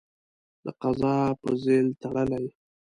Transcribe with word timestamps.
د 0.63 0.65
قضا 0.81 1.15
په 1.41 1.49
ځېل 1.63 1.87
تړلی. 2.01 2.45